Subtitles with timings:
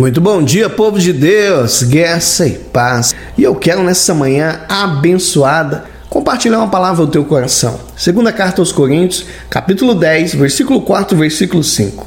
[0.00, 3.14] Muito bom dia, povo de Deus, graça e paz.
[3.36, 7.78] E eu quero nessa manhã abençoada compartilhar uma palavra do teu coração.
[7.98, 12.06] Segunda carta aos Coríntios, capítulo 10, versículo 4, versículo 5.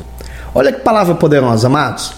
[0.55, 2.13] Olha que palavra poderosa, amados.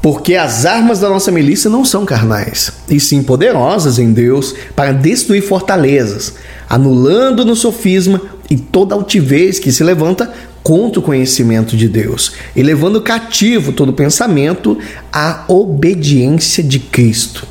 [0.00, 4.92] Porque as armas da nossa milícia não são carnais, e sim poderosas em Deus para
[4.92, 6.36] destruir fortalezas,
[6.70, 8.18] anulando no sofisma
[8.48, 10.32] e toda altivez que se levanta
[10.68, 14.78] contra o conhecimento de Deus e levando cativo todo pensamento
[15.10, 17.46] à obediência de Cristo.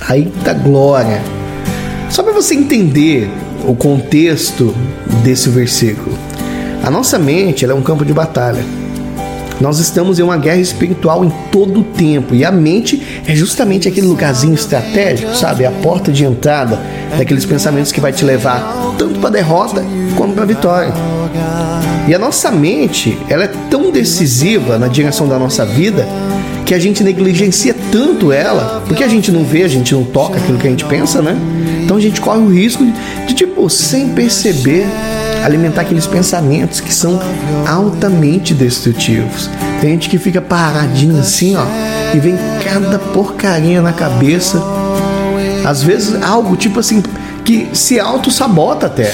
[0.00, 1.22] Aí da glória.
[2.10, 3.30] Só para você entender
[3.64, 4.74] o contexto
[5.22, 6.18] desse versículo.
[6.82, 8.64] A nossa mente é um campo de batalha.
[9.60, 13.88] Nós estamos em uma guerra espiritual em todo o tempo e a mente é justamente
[13.88, 15.64] aquele lugarzinho estratégico, sabe?
[15.64, 16.78] A porta de entrada
[17.16, 19.82] daqueles pensamentos que vai te levar tanto para derrota
[20.16, 20.92] quanto para vitória.
[22.06, 26.06] E a nossa mente, ela é tão decisiva na direção da nossa vida
[26.64, 30.36] que a gente negligencia tanto ela, porque a gente não vê, a gente não toca
[30.36, 31.36] aquilo que a gente pensa, né?
[31.84, 32.92] Então a gente corre o risco de,
[33.26, 34.84] de tipo, sem perceber,
[35.46, 37.20] alimentar aqueles pensamentos que são
[37.66, 39.48] altamente destrutivos.
[39.80, 41.64] Tem gente que fica paradinho assim, ó,
[42.12, 44.60] e vem cada porcaria na cabeça.
[45.64, 47.02] Às vezes algo tipo assim
[47.44, 49.12] que se auto-sabota até.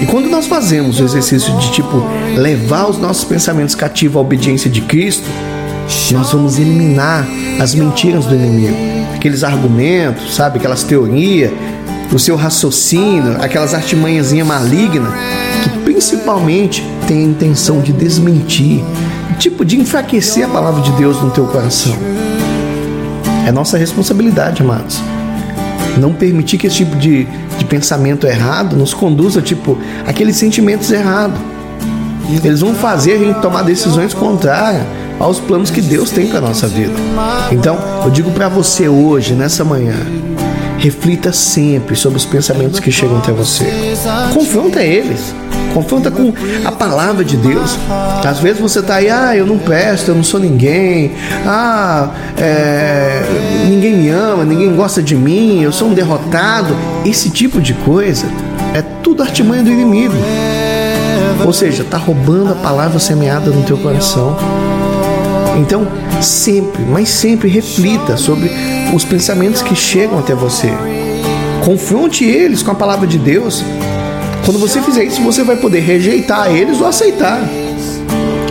[0.00, 2.02] E quando nós fazemos o exercício de tipo
[2.36, 5.28] levar os nossos pensamentos cativos à obediência de Cristo,
[6.10, 7.24] nós vamos eliminar
[7.60, 8.76] as mentiras do inimigo,
[9.14, 11.52] aqueles argumentos, sabe, aquelas teorias,
[12.12, 15.12] o seu raciocínio, aquelas artimanhazinhas malignas
[15.62, 18.82] que principalmente tem a intenção de desmentir,
[19.38, 21.96] tipo de enfraquecer a palavra de Deus no teu coração.
[23.46, 25.00] É nossa responsabilidade, amados
[25.98, 27.26] não permitir que esse tipo de,
[27.58, 31.38] de pensamento errado nos conduza, tipo, aqueles sentimentos errados.
[32.44, 34.82] Eles vão fazer a gente tomar decisões contrárias
[35.18, 36.92] aos planos que Deus tem para nossa vida.
[37.52, 39.94] Então, eu digo para você hoje, nessa manhã,
[40.78, 43.64] reflita sempre sobre os pensamentos que chegam até você.
[44.32, 45.34] Confronta eles.
[45.72, 46.32] Confronta com
[46.64, 47.76] a palavra de Deus.
[48.24, 51.12] Às vezes você está aí, ah, eu não presto, eu não sou ninguém,
[51.44, 53.22] ah, é,
[53.68, 56.74] ninguém me ama, ninguém gosta de mim, eu sou um derrotado.
[57.04, 58.26] Esse tipo de coisa
[58.74, 60.14] é tudo artimanha do inimigo.
[61.44, 64.36] Ou seja, está roubando a palavra semeada no teu coração.
[65.56, 65.86] Então,
[66.20, 68.50] sempre, mas sempre reflita sobre
[68.94, 70.70] os pensamentos que chegam até você.
[71.64, 73.64] Confronte eles com a palavra de Deus
[74.46, 77.40] quando você fizer isso, você vai poder rejeitar eles ou aceitar.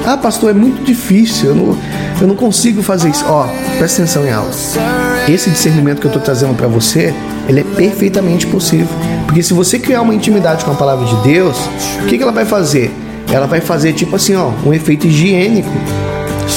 [0.06, 1.78] Ah, pastor, é muito difícil, eu não,
[2.20, 3.24] eu não consigo fazer isso.
[3.26, 4.52] Ó, presta atenção em algo.
[5.30, 7.14] Esse discernimento que eu estou trazendo para você,
[7.48, 8.90] ele é perfeitamente possível.
[9.26, 11.58] Porque se você criar uma intimidade com a palavra de Deus,
[12.04, 12.94] o que, que ela vai fazer?
[13.32, 15.72] Ela vai fazer tipo assim, ó, um efeito higiênico.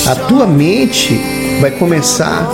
[0.07, 1.21] A tua mente
[1.61, 2.47] vai começar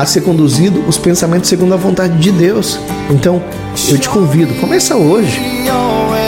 [0.00, 2.78] a ser conduzido os pensamentos segundo a vontade de Deus.
[3.10, 3.42] Então,
[3.88, 5.40] eu te convido, começa hoje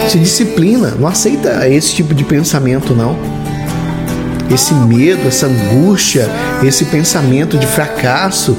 [0.08, 3.16] se disciplina, não aceita esse tipo de pensamento, não.
[4.52, 6.28] Esse medo, essa angústia,
[6.62, 8.56] esse pensamento de fracasso,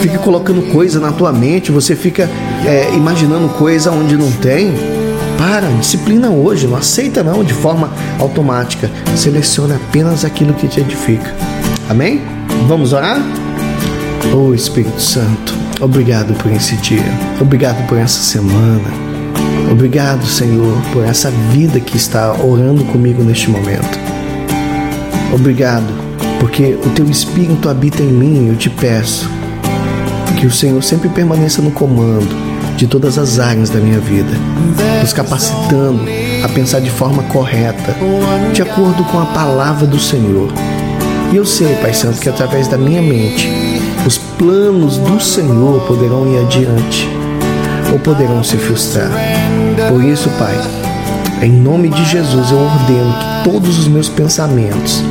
[0.00, 2.30] fica colocando coisa na tua mente, você fica
[2.64, 4.72] é, imaginando coisa onde não tem.
[5.38, 8.90] Para, disciplina hoje, não aceita não de forma automática.
[9.14, 11.34] Selecione apenas aquilo que te edifica.
[11.88, 12.22] Amém?
[12.66, 13.20] Vamos orar?
[14.34, 17.04] Oh Espírito Santo, obrigado por esse dia,
[17.40, 19.06] obrigado por essa semana.
[19.70, 23.98] Obrigado, Senhor, por essa vida que está orando comigo neste momento.
[25.32, 25.86] Obrigado,
[26.40, 28.48] porque o teu Espírito habita em mim.
[28.48, 29.30] Eu te peço
[30.38, 34.30] que o Senhor sempre permaneça no comando de todas as áreas da minha vida,
[35.00, 36.02] nos capacitando
[36.44, 37.96] a pensar de forma correta,
[38.52, 40.52] de acordo com a palavra do Senhor.
[41.32, 43.48] E eu sei, Pai Santo, que através da minha mente,
[44.06, 47.08] os planos do Senhor poderão ir adiante
[47.92, 49.10] ou poderão se frustrar.
[49.88, 50.54] Por isso, Pai,
[51.42, 55.02] em nome de Jesus eu ordeno que todos os meus pensamentos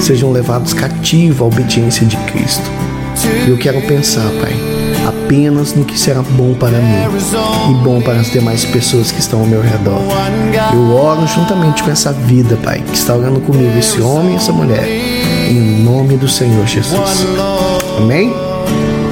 [0.00, 2.70] sejam levados cativo à obediência de Cristo.
[3.46, 4.71] E eu quero pensar, Pai,
[5.06, 7.18] apenas no que será bom para mim
[7.70, 10.00] e bom para as demais pessoas que estão ao meu redor.
[10.72, 14.52] Eu oro juntamente com essa vida, Pai, que está orando comigo, esse homem e essa
[14.52, 14.86] mulher,
[15.48, 17.26] em nome do Senhor Jesus.
[17.98, 18.32] Amém?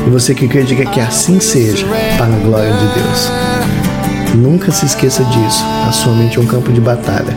[0.07, 3.31] E você que quer diga que assim seja, para a glória de Deus.
[4.35, 5.65] Nunca se esqueça disso.
[5.89, 7.37] A sua mente é um campo de batalha.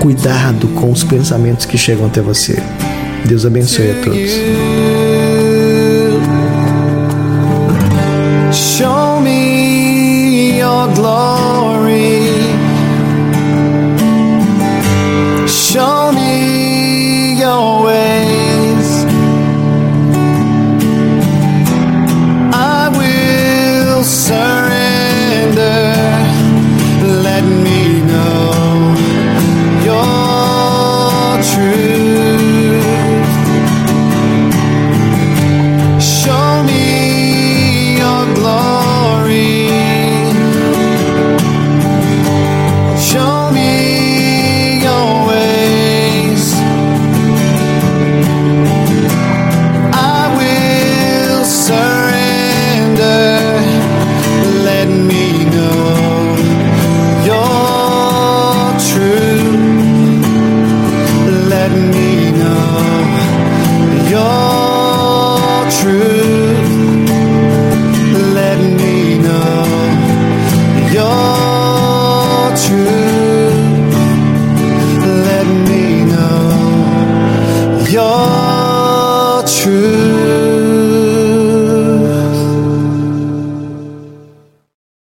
[0.00, 2.60] Cuidado com os pensamentos que chegam até você.
[3.24, 5.01] Deus abençoe a todos.